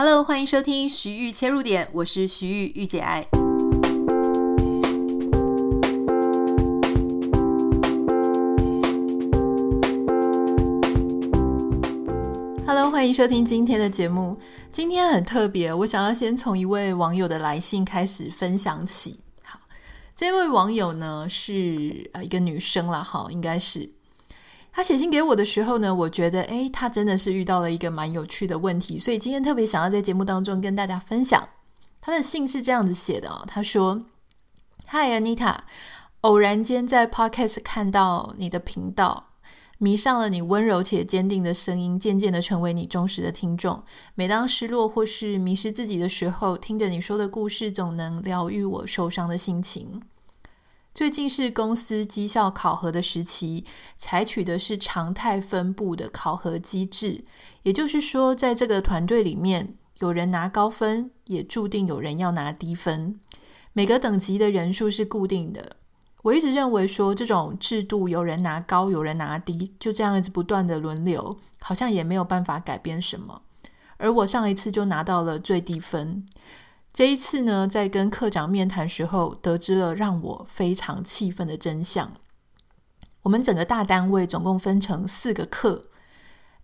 [0.00, 3.26] Hello，欢迎收听徐玉切入点，我是徐玉玉姐爱。
[12.64, 14.36] Hello，欢迎收听今天的节目。
[14.70, 19.18] 今天很特别，我想要先从一位网友的来信开始分享起。
[19.42, 19.58] 好，
[20.14, 23.97] 这位网友呢是呃一个女生啦，好，应该是。
[24.78, 31.48] 他写信给我的时候呢，我觉得，诶，他真的是遇到了一个蛮有趣的问题，所以今天特别想要在节目当中跟大家分享。
[32.00, 34.04] 他的信是这样子写的哦，他说
[34.86, 35.56] ：“Hi Anita，
[36.20, 39.30] 偶然间在 Podcast 看到你的频道，
[39.78, 43.82] 迷上了你温柔且坚定的声音，渐渐的成为你忠实的听众。
[44.14, 50.00] 每当失落或是迷失自己的时候，听着你说的故事，总能疗愈我受伤的心情。”
[50.98, 53.64] 最近是公司绩效考核的时期，
[53.96, 57.22] 采取的是常态分布的考核机制，
[57.62, 63.20] 也就是说，在这个团队里面，有人拿高分，也注定有人要拿低分。
[63.72, 65.76] 每个等级的人数是固定的。
[66.22, 73.42] 我一直认为说，这种制度有人拿高，有人拿低，就这样一直不断的轮流，好像也没有办法改变什么。
[73.98, 76.26] 而我上一次就拿到了最低分。
[76.98, 82.12] 这一次呢，在跟课长面谈时候，得知了让我非常气愤的真相。
[83.22, 85.84] 我们整个大单位总共分成四个课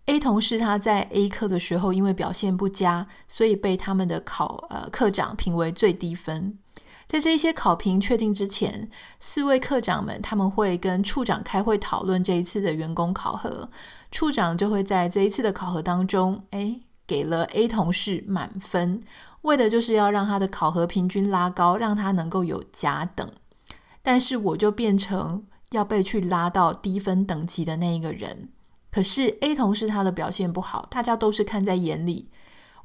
[0.07, 6.59] ，A 同事他在 A 课的时候，因为表现不佳，所以被他们的考呃课长评为最低分。
[7.07, 8.89] 在这一些考评确定之前，
[9.21, 13.69] 四位课长们他们会跟处长开会讨论这一次的员工考核，
[14.11, 19.01] 处长就会在这一次的考核当中，哎，给了 A 同事满分。
[19.45, 23.31] 为的就是要让他的考核平均拉高，让他能够有甲等，
[24.01, 28.49] 但是我就变成要被去拉到低分等级的那一个人。
[28.91, 32.29] 可是 A 同事他的表现不好，大家都是看在眼里，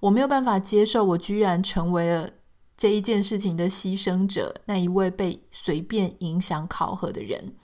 [0.00, 2.30] 我没有办法接受，我居然成为了
[2.76, 7.54] 这一件事情的牺牲者，那一位被随便影响考核的人。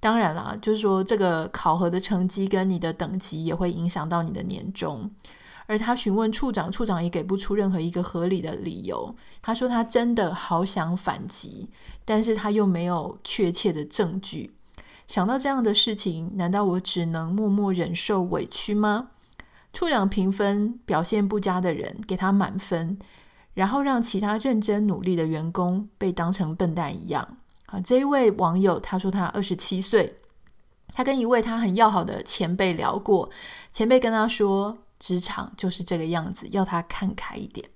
[0.00, 5.10] 当然啦，就是说这个考核的成绩跟你的等级也会影响到你的年终。
[5.66, 9.16] 而他询问处长，处长也给不出任何一个合理的理由。
[9.40, 11.70] 他说他真的好想反击，
[12.04, 14.54] 但是他又没有确切的证据。
[15.06, 19.08] 想到这样的事情，难道我只能默默忍受委屈吗？
[19.72, 22.98] 处长评分表现不佳的人给他满分，
[23.54, 27.38] 然后让其他认真努力的员工被当成笨蛋一样。
[27.66, 30.18] 啊，这一位网友他说他二十七岁，
[30.88, 33.30] 他跟一位他很要好的前辈聊过，
[33.72, 34.76] 前辈跟他说。
[34.98, 37.68] 职场就是这个样子，要他看开一点。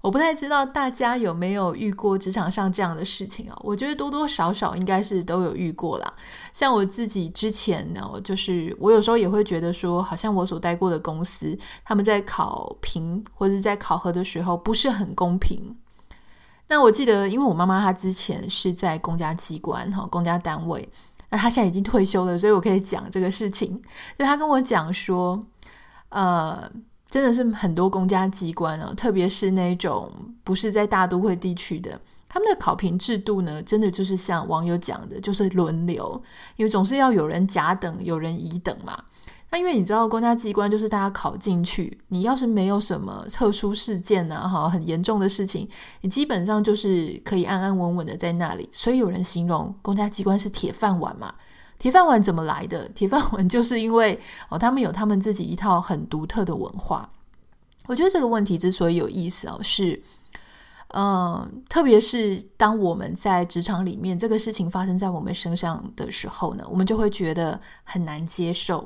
[0.00, 3.58] 我不太知道大家有没有遇过职场上这样的事情啊？
[3.62, 6.12] 我觉得多多少少应该是都有遇过啦。
[6.52, 15.74] 像我自己之前呢，就是我有时候也会觉得说，好像我所待过的公司，他们在考评或者在考核的时候不是很公平。
[16.68, 20.86] 那我记得，因为我妈妈她之前是在公家机关哈，公家单位，
[21.30, 23.82] 那她现在已经退休了，所以我可以讲这个事情。
[24.18, 25.42] 就她跟我讲说。
[26.14, 26.70] 呃，
[27.10, 30.08] 真的是很多公家机关哦，特别是那种
[30.44, 36.22] 不是在大都会地区的，他们的考评制度呢，真的就是像网友讲的，就是轮流，
[36.54, 38.96] 因为总是要有人甲等，有人乙等嘛。
[39.50, 45.68] 那因为你知道，公家机关就是大家考进去，你要是没有什么特殊事件啊，哈，很严重的事情，
[46.00, 48.68] 你基本上就是可以安安稳稳的在那里。
[48.72, 51.34] 所以有人形容公家机关是铁饭碗嘛。
[51.78, 52.88] 铁饭碗怎么来的？
[52.94, 54.18] 铁饭碗就是因为
[54.48, 57.08] 哦，他们有他们自己一套很独特的文化。
[57.86, 60.00] 我觉得这个问题之所以有意思哦，是
[60.96, 68.84] 嗯，特别是当我们在职场里面，这个事情发生在我们身上的时候呢，我们就会觉得很难接受。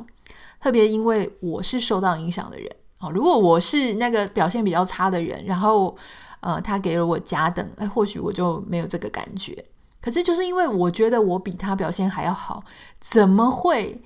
[0.61, 2.69] 特别因为我是受到影响的人
[3.01, 5.95] 哦，如果我是那个表现比较差的人，然后
[6.41, 9.65] 呃，他给了我甲等，哎，或许我就没有这个感觉。
[10.01, 12.63] 可是，就是因为我觉得我比他表现还要好，
[13.01, 14.01] 怎么会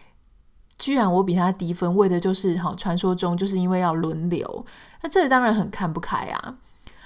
[0.79, 1.95] 居然我比他低分？
[1.95, 4.67] 为的就是哈，传说中就是因为要轮流。
[5.03, 6.57] 那这当然很看不开啊。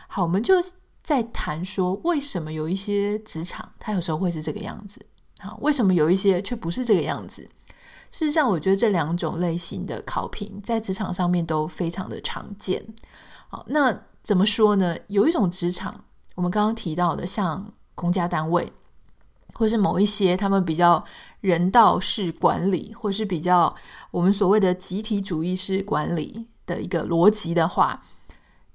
[0.07, 0.55] 好，我们就
[1.03, 5.05] 在谈说，为什么有一些职场他有时候会是这个样子？
[5.41, 7.43] 好，为什么有一些却不是这个样子？
[8.13, 12.87] 事实上，我觉得这两种类型的考评在职场上面都非常的常见。
[13.49, 14.97] 好，那怎么说呢？
[15.09, 16.05] 有一种职场，
[16.37, 17.73] 我们刚刚提到的，像。
[17.97, 18.73] 公家单位，
[19.55, 21.05] 或是某一些他们比较
[21.41, 23.75] 人道式管理，或是比较
[24.13, 28.01] 我们所谓的集体主义式管理的一个逻辑的话，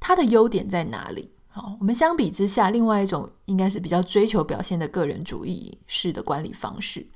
[0.02, 1.32] 它的优点在哪里？
[1.48, 7.08] 好，我们相比之下，另外一种应该是比较追求表现的个人主义式的管理方式。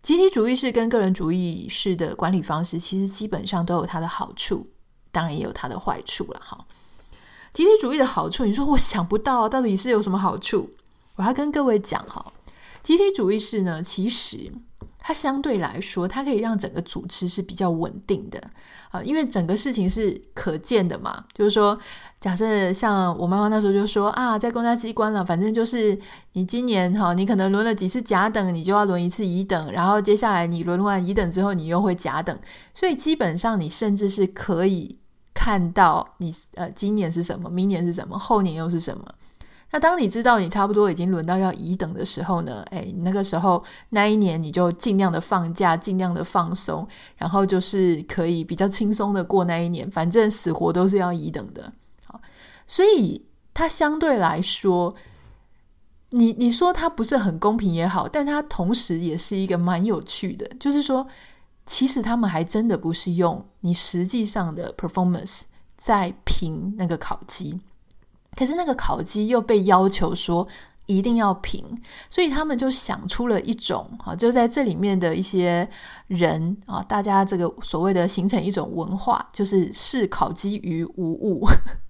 [0.00, 4.66] 集体主义式跟个人主义式的管理方式，其实基本上都有它的好处。
[5.10, 6.66] 当然也有它的坏处了哈。
[7.52, 10.70] 集体主义的好处，你说我想不到到底是有什么好处？
[11.18, 12.32] 我要跟各位讲哈，
[12.82, 14.50] 集体主义是呢，其实。
[15.00, 18.38] 它相对来说，它可以让整个组织是比较稳定的
[18.90, 21.24] 啊，因为整个事情是可见的嘛。
[21.32, 21.78] 就是说，
[22.20, 25.98] 假设像我妈妈那时候就说啊，在公家机关了，反正就是
[26.32, 32.38] 你今年哈，你可能轮了几次甲等，你就要轮一次乙等，然后接下来你轮完乙等之后，你又会甲等，
[32.74, 34.98] 所以基本上你甚至是可以
[35.32, 39.04] 看到你呃今年是什么，明年是什么，后年又是什么。
[39.70, 51.70] 那当你知道你差不多已经轮到要乙等的时候呢，诶，那个时候那一年你就尽量的放假，尽量的放松，然后就是可以比较轻松的过那一年，反正死活都是要乙等的。
[52.06, 52.18] 好，
[52.66, 54.94] 所以它相对来说，
[56.10, 61.06] 你你说它不是很公平也好，但它同时也是一个蛮有趣的，就是说，
[61.66, 65.42] 其实他们还真的不是用你实际上的 performance
[65.76, 67.60] 在评那个考级。
[68.38, 70.46] 可是那个烤鸡又被要求说
[70.86, 71.64] 一定要平，
[72.08, 75.68] 所以他们就想出了一种啊，就在这里面的一些
[76.06, 81.44] 人啊，大家这个所谓的形成一种文化，就是视烤鸡于无物，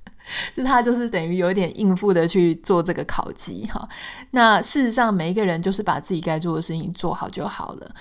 [0.57, 3.87] 就他就是等于有点应付的去做这个烤鸡哈。
[4.31, 7.95] 那事实上每一个人就是把自己该做的事情做好就好了，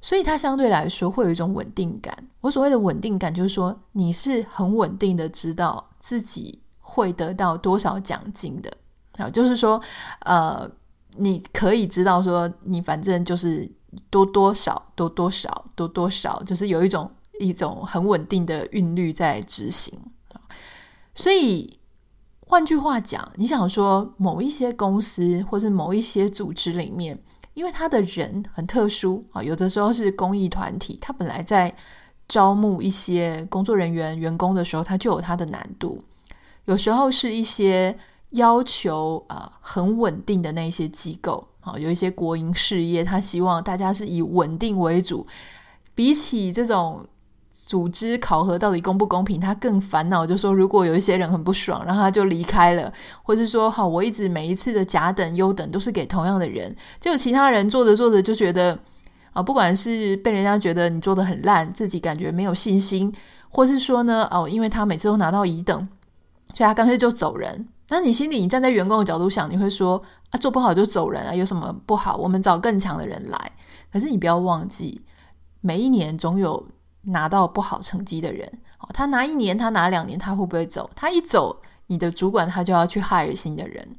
[0.00, 2.12] 所以他相对来说会有一种稳定感。
[2.40, 6.58] 我所谓的稳定感，就是说你是很稳定的，知道自己。
[6.90, 8.72] 会得到多少奖金的
[9.18, 9.28] 啊？
[9.28, 9.78] 就是说，
[10.20, 10.66] 呃，
[11.18, 13.70] 你可以知道说，你反正就是
[14.08, 19.92] 多多少多多少多多少，就是有一种一种很稳定的韵律在执行。
[21.14, 21.78] 所以，
[22.46, 27.20] 换句话讲，你想说某一些公司或是某一些组织里面，
[27.52, 31.74] 因为他的人很特殊啊，有的时候是公益团体，他本来在
[32.26, 35.98] 招募一些工作人员、员工的时候，他就有他的难度。
[36.68, 37.96] 有时候是一些
[38.32, 45.26] 要求啊、很稳定的那些机构啊，有一些国营事业，他希望大家是以稳定为主。
[45.94, 47.06] 比起这种
[47.50, 52.92] 组织考核到底公不公平，他更烦恼，就说如果有一些人很不爽，然后他就离开了，
[53.22, 58.78] 或者说好，我一直每一次的甲等、优等都是给同样的人，结果其他人做着做着就觉得
[59.32, 63.10] 啊，不管是被人家觉得你做的很烂，自己感觉没有信心，
[63.48, 65.88] 或是说呢哦，因为他每次都拿到乙等。
[66.54, 67.68] 所以他干脆就走人。
[67.90, 72.16] 那你心里，你站在员工的角度想，你会说啊，做不好就走人啊，有什么不好？
[72.16, 73.52] 我们找更强的人来。
[73.90, 75.02] 可是你不要忘记，
[75.62, 76.66] 每一年总有
[77.02, 78.60] 拿到不好成绩的人。
[78.92, 80.90] 他拿一年，他拿两年，他会不会走？
[80.94, 83.96] 他一走，你的主管他就要去 hire 新的人。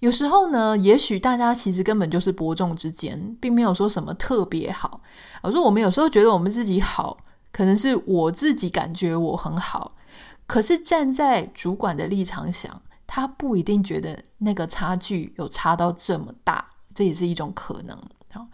[0.00, 5.00] 有时候呢，也许大家其实根本就是伯仲之间，并没有说什么特别好。
[5.42, 7.16] 我说我们有时候觉得我们自己好，
[7.50, 9.92] 可能是我自己感觉我很好。
[10.46, 16.64] 可是站在主管的立场想，他不一定觉得那个差距有差到这么大，
[16.94, 17.96] 这也是一种可能。
[18.32, 18.46] 好，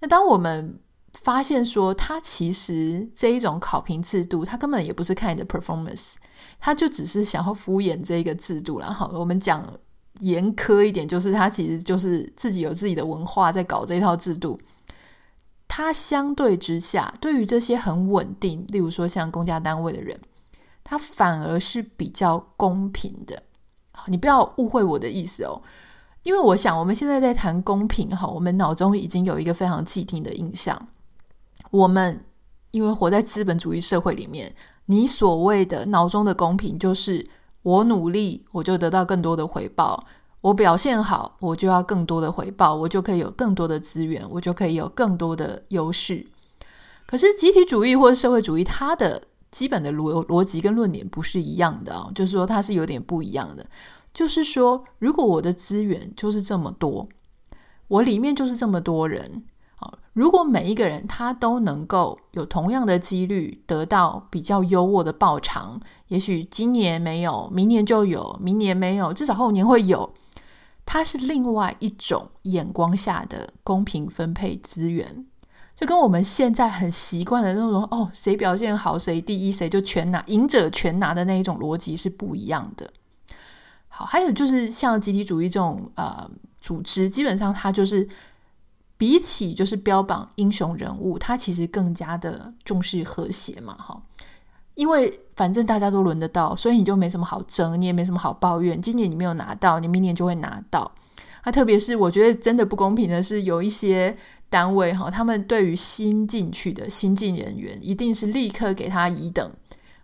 [0.00, 0.78] 那当我们
[1.14, 6.16] 发现说，他其实这一种考评制度，他根本也不是看你的 performance，
[6.60, 8.78] 他就只是想要敷衍这个制度。
[8.78, 9.64] 然后我们讲
[10.20, 14.60] 严苛一点，就是他其实就是自己有自己的文化在搞这一套制度。
[15.66, 20.20] 他相对之下，对于这些很稳定，例如说像公家单位的人。
[20.88, 23.42] 它反而是比较公平的，
[24.06, 25.60] 你不要误会我的意思哦，
[26.22, 30.88] 因为我想我们现在在谈公平哈，我们脑中已经有一个非常既定的印象。
[31.72, 32.24] 我们
[32.70, 37.28] 因为活在资本主义社会里面，你所谓的脑中的公平，就是
[37.62, 40.04] 我努力我就得到更多的回报，
[40.40, 46.24] 我表现好我就要更多的回报，我就可以有更多的资源，我就可以有更多的优势。
[47.06, 53.66] 可是集体主义或者社会主义，它的基本的逻逻辑跟论点不是一样的啊，就是说它是有点不一样的。
[54.12, 57.06] 就是说，如果我的资源就是这么多，
[57.88, 59.44] 我里面就是这么多人
[59.78, 70.14] 啊，如果每一个人他都能够有同样的几率得到比较优渥的报偿，也许今年没有，明年就有，明年没有，至少后年会有。
[70.86, 75.26] 它是另外一种眼光下的公平分配资源。
[75.76, 82.90] 就跟我们现在很习惯的那种哦，谁表现好谁第一，谁就全拿，赢者全拿的那一种逻辑是不一样的。
[83.88, 86.28] 好，还有就是像集体主义这种呃
[86.58, 88.08] 组织，基本上它就是
[88.96, 94.02] 比起就是标榜英雄人物，它其实更加的重视和谐嘛，哈。
[94.74, 98.80] 因为反正大家都轮得到，所以你就没什么好争，你也没什么好抱怨。
[98.80, 100.92] 今年你没有拿到，你明年就会拿到。
[101.46, 104.14] 那特别是我觉得真的不公平的是，有一些。
[104.48, 109.52] 单位哈，他们对于新进去的新进人员，一定是立刻给他乙等。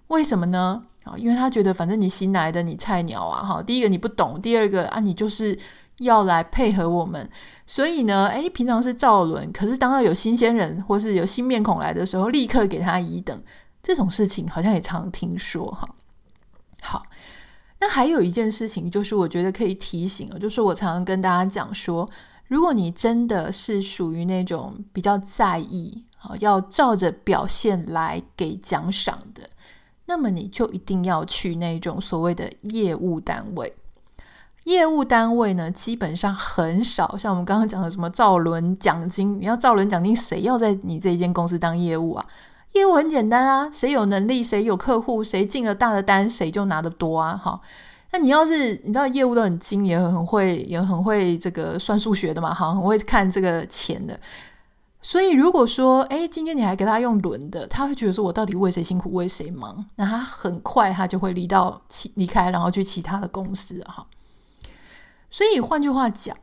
[0.08, 0.82] 为什么呢？
[1.04, 5.56] 啊，因为他觉得反正你新来的，你菜鸟啊，哈，第一个你不懂，第二个啊，你就是
[6.00, 7.30] 要来配合我们，
[7.68, 13.40] 所以呢，诶，平常是照轮，可是当到有新鲜人或是有新面孔来的时候，立刻给他乙等，
[13.80, 15.88] 这种事情好像也常听说哈。
[16.80, 17.04] 好，
[17.82, 22.08] 那还有一件事情，就是我觉得可以提醒，就是我常常跟大家讲说，
[22.46, 29.50] 如果你真的是属于那种比较在意啊，要照着表现来给奖赏的。
[30.06, 33.74] 那么你就一定要去那种所谓的业务单位。
[34.66, 39.40] 业务单位呢，基本上很少像我们刚刚讲的什么照轮奖金。
[39.40, 42.24] 你要照轮奖金，谁要在你这一间公司当业务啊？
[42.72, 47.36] 业务很简单啊，谁有能力，谁有客户，谁进了大的单，谁就拿得多啊。
[47.36, 47.60] 哈，
[48.12, 54.18] 那你要是你知道业务都很精，也很会，也很会这个算数学的嘛，哈，很会看这个钱的。
[55.04, 59.84] 所以，如果说，诶，今天你还给他用轮的，他会觉得说，我到底为谁辛苦为谁忙？
[59.96, 64.06] 那他很快他就会离到其离开，然后去其他的公司哈。
[65.28, 66.36] 所以换句话讲，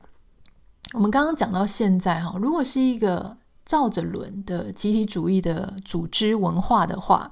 [0.93, 3.37] 我们刚刚讲到现在哈，如果是一个
[3.69, 7.29] 照着轮的集体主义的组织文化的话，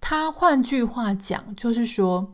[0.00, 2.32] 他换句话讲就是说，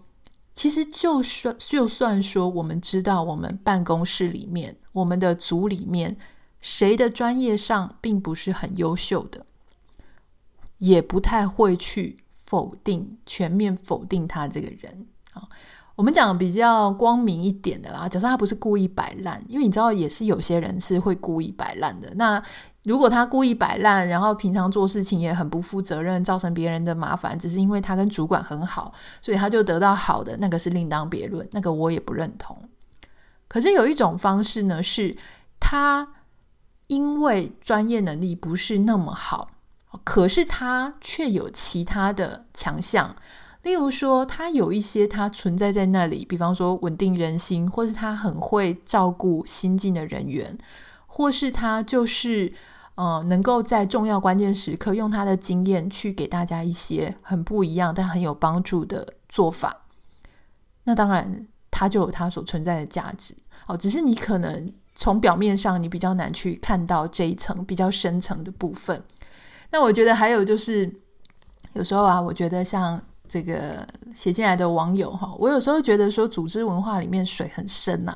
[0.54, 6.16] 其实就算就算说，我们知道我们办公室里面，我们的组里面。
[6.62, 9.44] 谁的专业上并不是很优秀的，
[10.78, 15.48] 也不太会去否定、全面否定他这个人啊。
[16.02, 22.12] 我们讲比较光明一点的啦，假设他不是故意摆烂，因为你知道，也是有些人是会故意摆烂的。
[22.16, 22.42] 那
[22.82, 32.60] 如果他故意摆烂，然后平常做事情也很不负责任，造成别人的麻烦，只是因为他跟主管很好，所以他就得到好的，那个是另当别论，那个我也不认同。
[33.46, 35.16] 可是有一种方式呢，是
[35.60, 36.08] 他。
[36.88, 39.52] 因为专业能力不是那么好，
[40.04, 43.16] 可是他却有其他的强项，
[43.62, 50.58] 例如说他有一些他存在在那里，比方说稳定人心，或是他很会照顾新进的人员，
[51.06, 52.52] 或是他就是
[52.96, 59.84] 呃能够在重要关键时刻用他的经验去给大家一些很不一样但很有帮助的做法。
[60.84, 63.34] 那当然他就有他所存在的价值
[63.66, 64.72] 哦，只是你可能。
[64.94, 69.02] 从表面上，你比较难去看到这一层比较深层的部分。
[69.70, 71.00] 那我觉得还有就是，
[71.72, 73.02] 有时候啊，我觉得像
[73.32, 78.14] 这个写进来的网友哈，我有时候觉得说，组织文化里面水很深呐、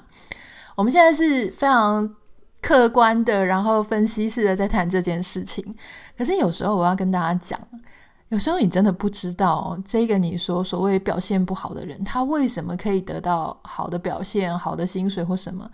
[0.75, 2.15] 我们现在是非常
[2.61, 5.65] 客观的，然后分析式的在谈这件事情。
[6.19, 7.59] 可是有时候我要跟大家讲，
[8.29, 15.67] 有时候你真的不知道这个你说所谓表现不好的人，他为什么可以得到好的表现、好的薪水或什么？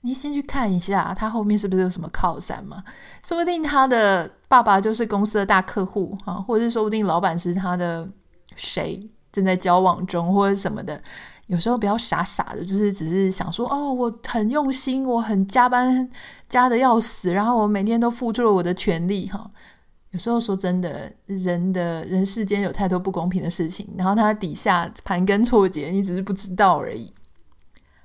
[0.00, 2.82] 你先去看一下，他后面是不是有什么靠山嘛？
[3.22, 8.08] 说不定他的爸爸就是公司的大客户啊，或者是说不定老板是他的
[8.56, 11.00] 谁正在交往中，或者什么的。
[11.46, 16.08] 有时候不要傻傻的，就是只是想说哦，我很用心，我很加班
[16.48, 19.48] 加得要死，然后我每天都付出了我的全力哈。
[20.10, 27.12] 有时候说真的，人的人世间有太多不公平的事情，然后他底下盘根错节，你只是不知道而已。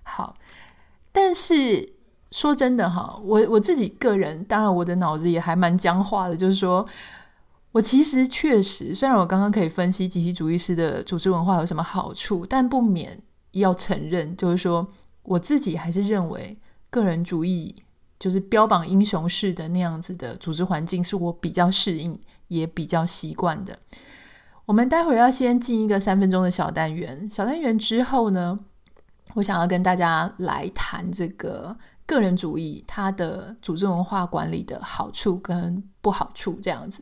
[0.03, 0.35] 好。
[1.13, 1.93] 但是
[2.31, 6.87] 说真的哈，我我自己个人，当然我的脑子也还蛮僵化的，就是说
[7.73, 14.87] 我其实确实，虽然我刚刚可以分析集体主义式的组织文化有什么好处，但不免要承认，就是说
[15.23, 16.59] 我自己还是认为
[16.89, 17.73] 个人主义
[18.19, 23.79] 就是标榜英雄式的那样子的组织环境，是我比较适应也比较习惯的。
[24.65, 28.59] 我们待会儿要先进一个三分钟的小单元，小单元之后呢，
[29.35, 37.01] 我想要跟大家来谈这个个人主义，它的组织文化管理的好处跟不好处，这样子。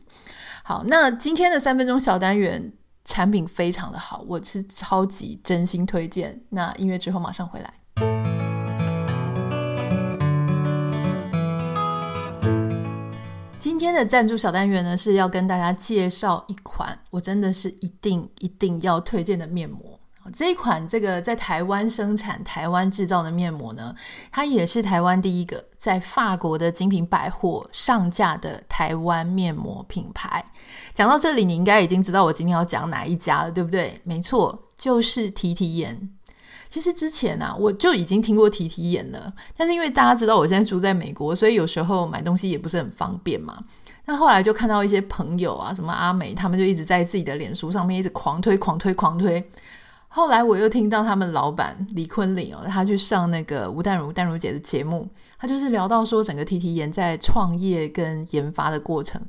[0.62, 2.72] 好，那今天的三分钟小单元
[3.04, 6.42] 产品非常的好，我是超级真心推荐。
[6.50, 7.72] 那音乐之后马上回来。
[13.58, 19.99] 今天的赞助小单元呢，是要跟大家介绍一款我真的是一定一定要推荐的面膜。
[20.32, 23.94] 这一款这个在台湾生产、台湾制造的面膜呢，
[24.30, 30.44] 它也是台湾第一个在法国的精品百货上架的台湾面膜品牌。
[30.94, 34.00] 讲到这里，你应该已经知道我今天要讲哪一家了，对不对？
[34.04, 36.10] 没错，就是提提颜。
[36.68, 43.58] 其实之前啊，我就已经听过提提颜了，但是因为大家知道我现在住在美国，所以有时候买东西也不是很方便嘛。
[44.04, 49.44] 那后来就看到一些朋友啊，什么阿美，他们就一直在自己的脸书上面一直狂推、狂推、狂推。
[50.12, 59.22] 后来我又听到他们老板李坤林哦，他去上那个吴淡如淡如姐的节目，他就是聊到说整个 T T 颜在创业跟研发的过程，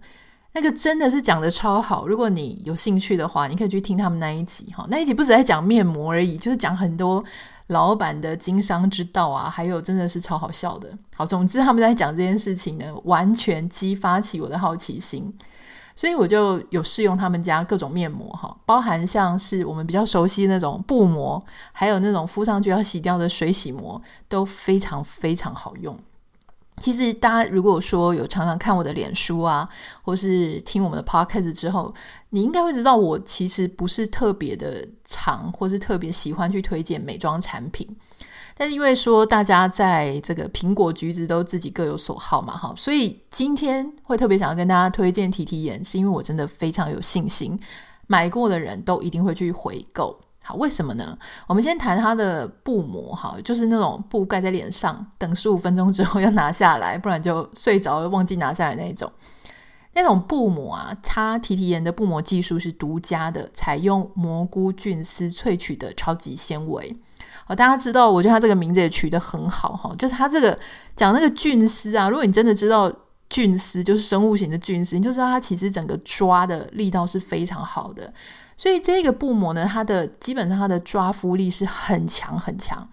[0.54, 2.08] 那个真的是讲得超好。
[2.08, 4.88] 如果你有兴趣的话，你可以去听他们那一集哈。
[4.90, 7.24] 那一集不止在讲面膜而已，就是讲很多
[7.68, 10.90] 老板的经商之道啊，还有真的是超好笑的。
[11.16, 15.32] 好，总之他们在讲这件事情呢，完全激发起我的好奇心，
[15.96, 25.98] 所以我就有试用他们家各种面膜哈，包含像是我们比较熟悉那种布膜，还有那种敷上去要洗掉的水洗膜，都非常非常好用。
[26.78, 29.70] 其实大家如果说有常常看我的脸书啊，
[30.02, 31.94] 或是听我们的 podcast 之后，
[32.32, 37.88] 你应该会知道我其实不是特别的常，或是特别喜欢去推荐美妆产品。
[38.62, 47.60] 但是因为说大家在这个苹果橘子都自己各有所好嘛，哈，所以今天会特别想要跟大家推荐提提盐，是因为我真的非常有信心，
[48.06, 50.16] 买过的人都一定会去回购。
[50.44, 51.18] 好，为什么呢？
[51.48, 59.12] 我们先谈它的布膜，哈，就是那种布盖在脸上，等十五分钟之后要拿下来，不然就睡着了忘记拿下来那种。
[59.94, 66.96] 那种布膜啊，它提提盐的布膜技术是独家的，采用蘑菇菌丝萃取的超级纤维。
[67.56, 70.58] 大家知道，我觉得它这个名字也取得很好，哈，就是它这个
[70.96, 72.92] 讲那个菌丝啊，如果你真的知道
[73.30, 78.14] 菌丝就是生物型的菌丝，你就知道它其实整个抓的力道是非常好的。
[78.58, 82.88] 所以这个布膜呢，它的基本上它的抓敷力是很强很强。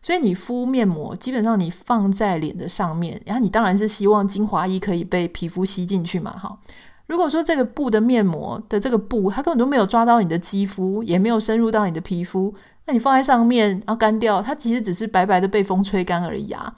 [0.00, 6.58] 所以你敷面膜，基本上你放在脸的上面，然后你当然是希望精华液可以被皮肤吸进去嘛，哈。
[7.06, 12.52] 如果说这个布的面膜的这个布，它根本都没有抓到你的肌肤，也没有深入到你的皮肤，
[12.86, 16.74] 那你放在上面然后干掉，它其实只是白白的被风吹干而已啊。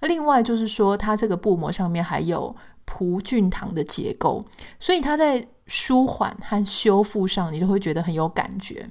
[0.00, 4.44] 另外就是说，它这个布膜上面还有葡聚糖的结构，
[4.80, 8.88] 所以它在舒缓和修复上，你都会觉得很有感觉。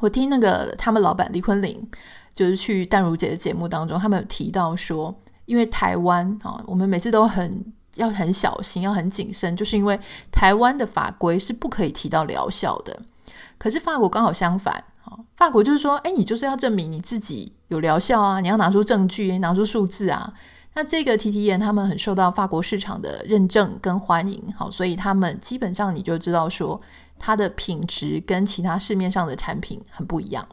[0.00, 1.88] 我听那个他们老板李坤林，
[2.34, 5.14] 就是去淡如姐的节目当中，他们有提到说，
[5.46, 9.98] 因为台湾啊，我们每次都很要很小心，要很谨慎，就是因为
[10.32, 13.00] 台湾的法规是不可以提到疗效的。
[13.56, 20.34] 可是法国刚好相反啊，法国就是说，哎，你就是要证明你自己有疗效啊，你要拿出证据，拿出数字啊。
[20.76, 26.80] 那这个提提眼他们很受到法国市场的认证跟欢迎，好，所以他们基本上你就知道说
[27.18, 30.44] 它的品质跟其他市面上的产品很不一样。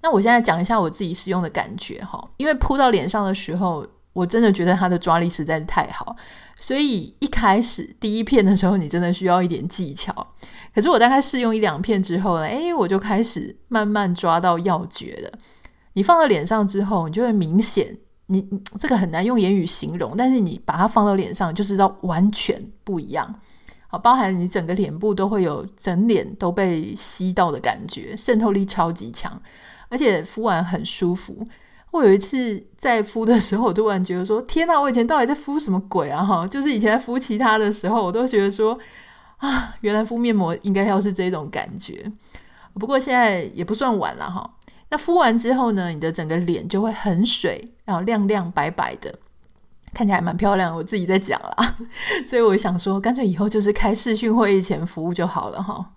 [0.00, 6.16] 那我现在讲一下我自己使用的感觉哈，因为铺到脸上的时候，我真的觉得它的抓力实在是太好，
[6.56, 10.28] 所以一开始第一片的时候，你真的需要一点技巧。
[10.78, 15.38] 可是我大概试用一两片之后呢，诶，我就开始慢慢抓到要诀了。
[15.94, 17.98] 你放到脸上之后，你就会明显。
[18.26, 23.40] 你这个很难用言语形容，但是你把它放到脸上，就知道完全不一样。
[23.88, 29.42] 好，包含你整个脸部都会有整脸都被吸到的感觉，渗透力超级强，
[29.88, 31.44] 而且敷完很舒服。
[31.90, 38.78] 我有一次在敷的时候，我突然觉得说：“天哪，我以前到底在敷什么鬼啊？”哈，就是以前敷其他的时候，我都觉得说
[39.38, 42.12] ：“啊，原来敷面膜应该要是这种感觉。”
[42.78, 44.48] 不过现在也不算晚了哈。
[44.90, 49.12] 那敷完之后呢，你的整个脸就会很水，然后亮亮白白的，
[49.92, 50.74] 看起来蛮漂亮。
[50.74, 51.76] 我自己在讲啦，
[52.24, 55.92] 所以我想说，干脆以后就是开视讯会议前服务就好了哈。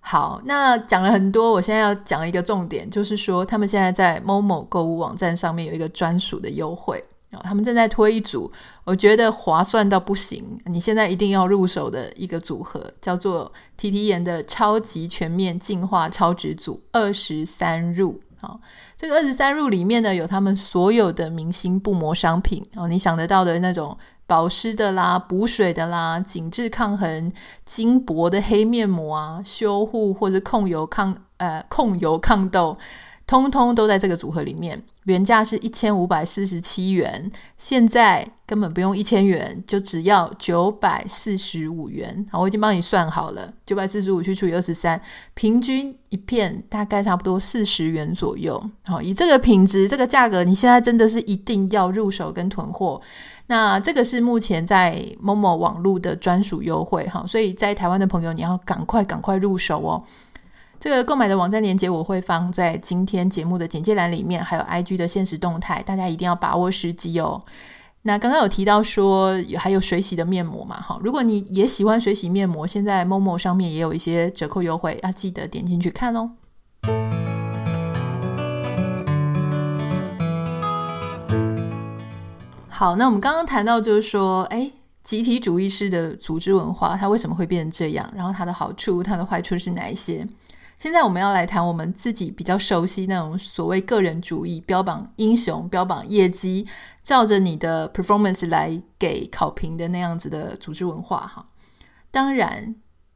[0.00, 7.02] 好，那讲了很多，我现在要讲一个重点，就是说他们现在在 Momo 购物网站上面有一个专属的优惠。
[7.42, 8.50] 他们正在推一组，
[8.84, 10.58] 我觉得划算到不行。
[10.66, 18.20] 你现在一定要入手的一个组合，叫做提提颜的超级全面净化超值组，二十三入。
[18.36, 18.60] 好，
[18.96, 27.32] 这个二十三入里面呢，有他们所有的明星布膜商品哦，你想得到的那种保湿的啦、补水的啦、紧致抗痕、
[27.64, 32.76] 金箔的黑面膜啊、修护或者控油抗呃控油抗痘。
[33.26, 42.26] 通通都在这个组合里面，原价是一千五百四十七元，现在根本不用一千元，就只要九百四十五元。
[42.30, 45.00] 好，我已经帮你算好了，九百四十五去除以二十三，
[45.32, 48.62] 平均一片大概差不多四十元左右。
[48.84, 53.00] 好，以这个品质、这个价格，你现在真的是一定要入手跟囤货。
[53.46, 60.02] 那这个是目前在 Momo 网络的专属优惠，哈，所以在台湾的朋友，你要赶快赶快入手哦。
[60.84, 67.40] 这个购买的网站链接我会放在今天节目的简介栏里面，还有 IG 的限时动态，大家一定要把握时机哦。
[68.02, 76.32] 那刚刚有提到说还有水洗的面膜嘛，哈，如果你也喜欢水洗面膜，现在 Momo 上面也有一些折扣优惠，要记得点进去看哦。
[82.68, 84.70] 好，那我们刚刚谈到就是说，哎，
[85.02, 88.06] 集体主义式的组织文化，它为什么会变成这样？
[88.14, 90.28] 然后它的好处、它的坏处是哪一些？
[90.78, 96.66] 现在我们要来谈我们自己比较熟悉那种所谓个人主义、标榜英雄、标榜业绩，
[97.02, 101.46] 照着你的 performance 来给考评的那样子的组织文化哈。
[102.10, 102.74] 当然，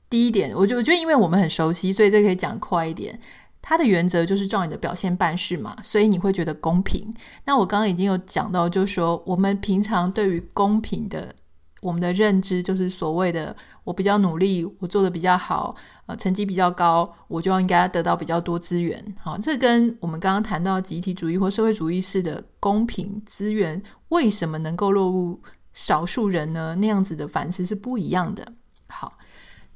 [0.08, 3.20] 第一点，我就我觉得，因为我们很熟悉，所以这可以讲快一点。
[3.60, 7.12] 它的原则就是照你的表现办事嘛，所以你会觉得公平。
[7.44, 11.34] 那我刚刚已经有讲到，就是说我们平常对于公平的
[11.82, 15.76] 我们的认知，就是所谓的我比较努力，我做的比较好，
[16.08, 19.14] 呃，成绩比较高，我就应该得到比较多资源。
[19.22, 25.40] 好，这跟我们刚刚谈到集体主义或社会主义式的公平资源，为什么能够落入
[25.72, 26.74] 少数人呢？
[26.76, 28.54] 那样子的反思是不一样的。
[28.88, 29.18] 好。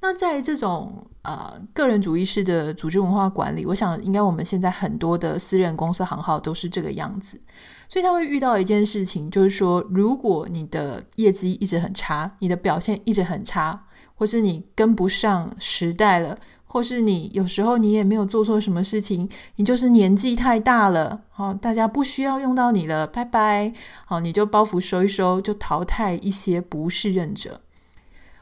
[0.05, 7.41] 那在这种呃个人主义式的组织文化管理，我想应该我们现在很多的私人公司行号都是这个样子，
[7.89, 13.85] 所以他会遇到一件事情，就是说，如果你的业绩一直很差，你的表现一直很差，
[14.23, 23.73] 或是你跟不上时代了，或是你有时候你也没有做错什么事情，你就是年纪太大了，好，大家不需要用到你了，拜拜，
[24.07, 27.63] 好，你就包袱收一收，就淘汰一些不适任者。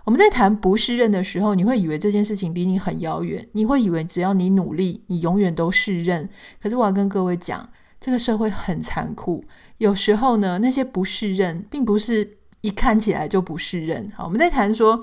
[0.04, 6.28] 我们在谈不适任的时候，你会以为这件事情离你很遥远，你会以为只要你努力，你永远都适任。
[6.62, 7.66] 可是我要跟各位讲，
[7.98, 9.42] 这个社会很残酷，
[9.78, 14.06] 有时候呢，那些不适任，并不是一看起来就不适任。
[14.14, 15.02] 好，我们在谈说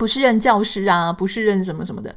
[0.00, 2.16] 不是任教师啊，不是任什么什么的。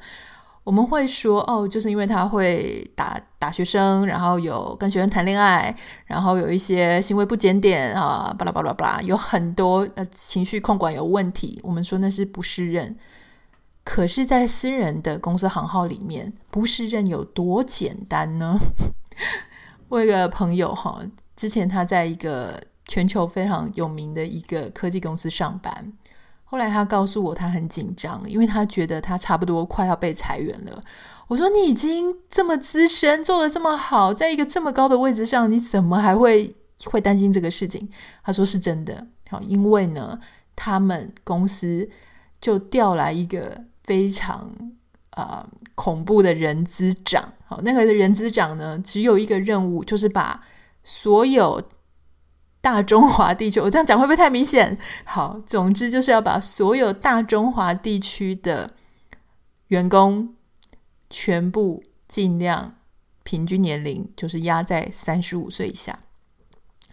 [0.63, 11.59] 我们会说哦，就是因为他会打打学生，然后有跟学生谈恋爱，然后有一些行为不检点啊，巴拉巴拉巴拉，有很多呃情绪控管有问题。
[11.61, 12.95] 我们说那是不是任。
[13.83, 18.57] 可是，在私人的公司行号里面，不是任有多简单呢？
[19.91, 21.01] 我有一个朋友哈，
[21.35, 25.91] 之前他在一个全球非常有名的一个科技公司上班。
[26.53, 30.79] 后来他告诉我，他很紧张，因为他觉得他差不多快要被裁员了。
[31.27, 37.89] 我说：“你已经这么资深，做得这么好，在一个这么高的位置上，你怎么还会会担心这个事情？”
[38.23, 40.19] 他说：“是真的。”好，因为呢，
[40.55, 41.89] 他们公司
[42.39, 44.53] 就调来一个非常、
[45.15, 47.33] 呃、恐怖的人资长。
[47.45, 50.39] 好，那个人资长呢，只有一个任务，就是把
[50.83, 51.63] 所有。
[52.63, 54.77] 大中华地区，我这样讲会不会太明显？
[55.03, 58.71] 好，总之就是要把所有大中华地区的
[59.67, 60.33] 员工
[61.09, 62.75] 全部尽量
[63.23, 65.99] 平均年龄就是压在三十五岁以下。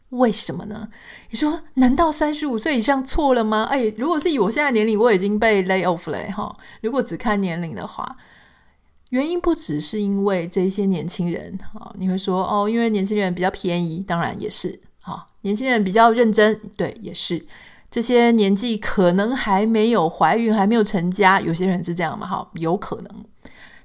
[0.09, 0.89] 为什么呢？
[1.31, 3.69] 你说难道三十五岁以上错了吗？
[3.71, 6.53] 哎，如果是以我现在年龄，我已经被 lay off 了哈。
[6.83, 8.17] 如果只看年龄的话，
[9.11, 14.81] 原因不只是因为这些年轻人啊，你会说哦，因为年轻人比较便宜，当然也是。
[15.03, 17.45] 好年轻人比较认真，对，也是
[17.91, 23.25] 这些年纪可能还没有怀孕，还没有成家，有些人是这样嘛，哈，有可能。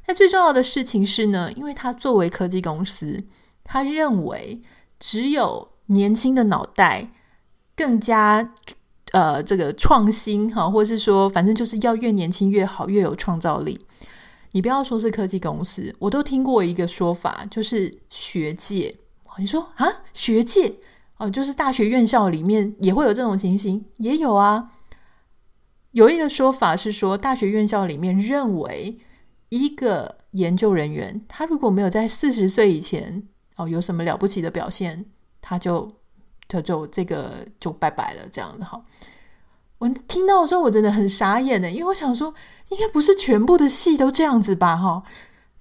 [0.08, 3.23] 那最重要的事情是呢，因为他作为科技公司，
[3.63, 4.62] 他认为
[4.99, 7.10] 只有年轻的脑袋
[7.75, 8.54] 更加
[9.13, 13.80] 呃这个创新哈，或是说反正就是要越年轻越好，越有创造力。
[14.51, 18.95] 你不要说是科技公司，我都听过一个说法，就是学界。
[19.38, 20.75] 你说啊，学界？
[21.17, 24.69] 哦，就是大学院校里面也会有这种情形，也有啊。
[25.91, 28.99] 有一个说法是说，大学院校里面认为，
[29.47, 33.25] 一个研究人员他如果没有在四十岁以前
[33.56, 35.06] 哦有什么了不起的表现，
[35.39, 35.89] 他就
[36.49, 38.84] 他就这个就拜拜了这样的哈。
[39.78, 42.34] 我听到的时候我真的很傻眼的，因为我想说，
[42.67, 44.75] 应该不是全部的系都这样子吧？
[44.75, 45.01] 哈，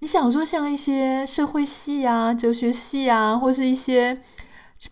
[0.00, 4.20] 你想说像一些社会系啊、哲学系啊，或是一些。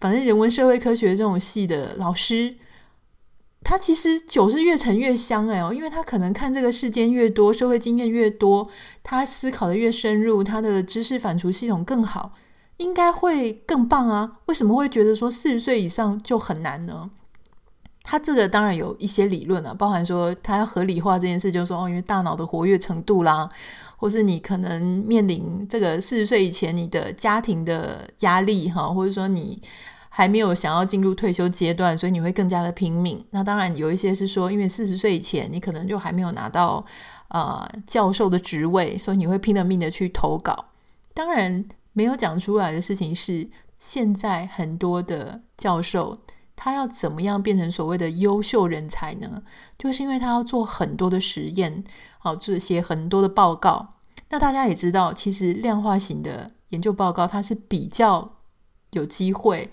[0.00, 2.56] 反正人文社会科学这种系的老师，
[3.62, 8.68] 他其实酒是越陈越香哎，因为他可能看这个世间越多，社会经验越多，
[9.02, 12.32] 他思考的越深入，他的知识反刍系统更好，
[12.78, 14.38] 应该会更棒啊。
[14.46, 17.10] 为什么会觉得说四十岁以上就很难呢？
[18.02, 23.48] 他这个当然有一些理论啊，包含说他要合理化这件事，就是说哦，因为大脑的活跃程度啦。
[24.02, 29.62] 或是你可能面临这个四十岁以前你的家庭的压力哈，或者说你
[30.08, 33.24] 还没有想要进入退休阶段，所以你会更加的拼命。
[33.30, 36.84] 那当然有一些是说，因为四十岁以前你可能就还没有拿到
[37.28, 40.64] 呃教授的职位，所以你会拼了命的去投稿。
[41.14, 46.18] 当然没有讲出来的事情是，现在很多的教授
[46.56, 49.44] 他要怎么样变成所谓的优秀人才呢？
[49.78, 51.84] 就是因为他要做很多的实验。
[52.18, 53.91] 好，这些很多的报告，
[54.32, 58.38] 那大家也知道，其实量化型的研究报告，它是比较
[58.92, 59.70] 有机会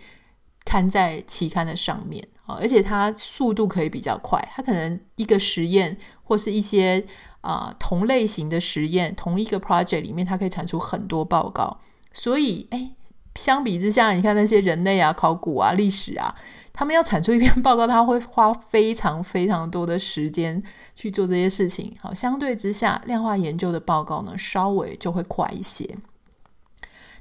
[0.65, 7.05] 刊在期刊的上面啊，而且它速度可以比较快，它可能一个实验或是一些
[7.39, 11.79] 啊、同类型的实验，同一个 project 里面，它可以产出很多报告，
[12.11, 12.91] 所以，哎，
[13.35, 16.35] 相比之下，你看那些人类啊、考古啊、历史啊，
[16.79, 20.63] 他们要产出一篇报告，他会花非常非常多的时间
[20.95, 21.93] 去做这些事情。
[21.99, 25.97] 好，相对之下，量化研究的报告呢，稍微就会快一些。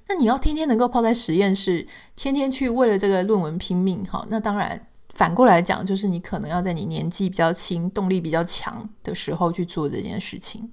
[0.06, 10.70] 那你要天天能够泡在实验室，天天去为了这个论文拼命，好，那当然反过来讲，就是你可能要在你年纪比较轻、动力比较强的时候去做这件事情。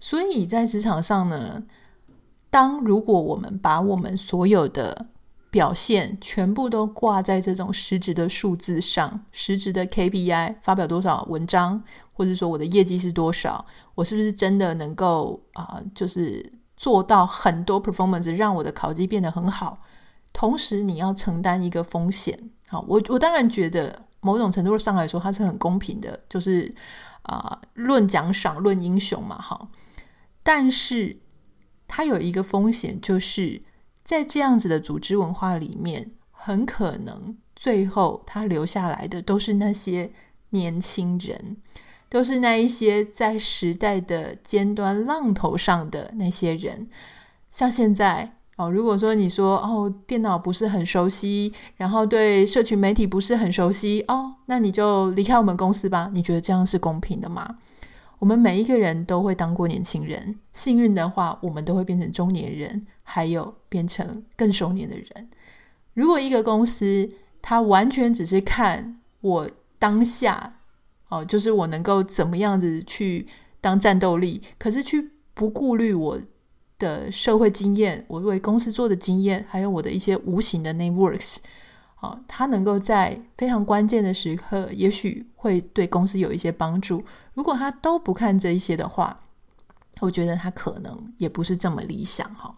[0.00, 1.62] 所以在职场上呢，
[2.48, 5.08] 当如果我们把我们所有的
[5.50, 11.82] 表现全部都挂在这种实质的数字上，实质的 KPI，发表多少文章，
[12.12, 16.58] 或者说我的业绩是多少，我是不是真的能够啊、就是。
[16.80, 19.80] 做到很多 performance，让我的考绩变得很好。
[20.32, 22.38] 同时，你要承担一个风险。
[22.68, 26.72] 好，我我当然觉得某种程度上来说，它是很公平的，就是
[27.22, 29.68] 啊，论奖赏，论英雄嘛，哈。
[30.44, 31.18] 但是，
[31.88, 33.60] 它有一个风险，就是
[34.08, 40.10] 在这样子的组织文化里面，很可能最后他留下来的都是那些
[40.48, 41.58] 年轻人。
[42.10, 46.88] 都是那一些在时代的尖端浪头上的那些人，
[47.50, 56.10] 像现在哦，如果说你说哦，电脑不是很熟悉，然后对社群媒体不是很熟悉哦，那你就离开我们公司吧。
[56.14, 57.58] 你觉得这样是公平的吗？
[58.18, 65.28] 我们每一个人都会当过年轻人，幸运的话，我们都会变成中年人，还有变成更熟年的人。
[65.94, 70.54] 如果一个公司它完全只是看我当下。
[71.10, 73.26] 哦，就是我能够怎么样子去
[73.62, 76.20] 当战斗力，可是去不顾虑我
[76.78, 81.38] 的社会经验，我为公司做的经验，还有我的一些无形的 networks，
[82.00, 87.02] 哦，他能够在非常关键的时刻，也许会对公司有一些帮助。
[87.34, 89.20] 如果他都不看这一些的话，
[90.00, 92.54] 我觉得他可能也不是这么理想哈。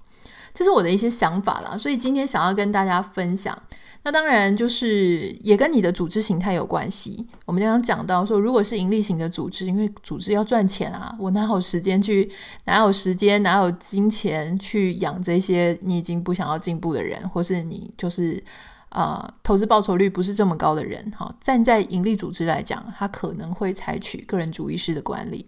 [0.53, 3.57] 这是我的一些想法啦，所以今天想要跟大家分享。
[4.03, 7.29] 那当然就是也跟你的组织形态有关系。
[7.44, 12.31] 我们刚刚讲到说，如果是盈利型的组织，因为组织要赚钱啊，我哪有时间去，
[12.64, 18.42] 哪有时间，哪有金钱去养这些你已经不想要进步的人，或是你就是、
[18.90, 21.11] 呃、投资报酬率不是这么高的人。
[21.16, 25.46] 哈，站在盈利组织来讲，他可能会采取个人主义式的管理。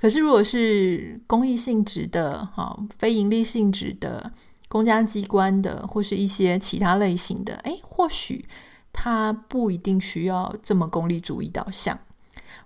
[0.00, 4.32] 可是如果是公益性质的，哈，非盈利性质的。
[4.66, 8.44] 公家机关的，或是一些其他类型的，诶，或许
[8.92, 11.96] 他不一定需要这么功利主义导向。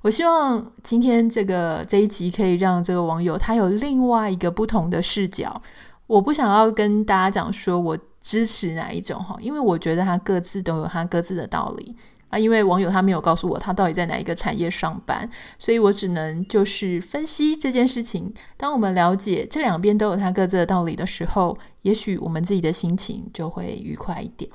[0.01, 5.61] 我希望今天这个这一集可以让这个网友他有另外一个不同的视角。
[6.07, 11.95] 我不想要跟大家讲说我支持哪一种哈，因为我觉得他各自都有他各自的道理。
[12.29, 15.27] 啊，因为网友他没有告诉我他到底在哪一个产业上班，
[15.59, 18.31] 所以我只能就是分析这件事情。
[18.59, 24.51] 当我们了解这两边都有他各自的道理的时候，也许我们自己的心情就会愉快一点。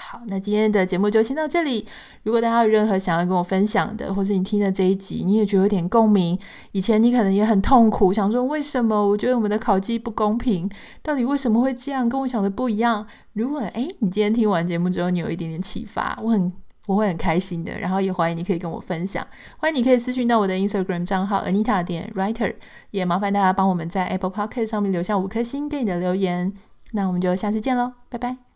[0.00, 1.86] 好，那今天的节目就先到这里。
[2.22, 6.38] 如果大家有任何想要跟我分享的，或是你听了这一集你也觉得有点共鸣，
[6.72, 10.68] 以前你可能也很痛苦，想说为什么我觉得我们的考绩不公平？
[11.02, 12.08] 到底为什么会这样？
[12.08, 13.06] 跟我想的不一样？
[13.34, 16.52] 如果诶，你今天听完节目之后，你有一点点启发，我很。
[16.86, 19.24] 我会很开心的，然后也欢迎你可以跟我分享，
[19.58, 22.52] 欢迎你可以私讯到我的 Instagram 账号 Anita 点 Writer，
[22.90, 26.52] 也麻烦大家帮我们在 Apple Podcast 上面留下五颗星给你的留言，
[26.90, 28.49] 那我们就下次见喽，拜拜。